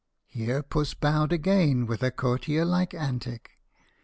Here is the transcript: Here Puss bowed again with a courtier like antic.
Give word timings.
Here 0.25 0.63
Puss 0.63 0.95
bowed 0.95 1.31
again 1.31 1.85
with 1.85 2.01
a 2.01 2.09
courtier 2.09 2.65
like 2.65 2.95
antic. 2.95 3.51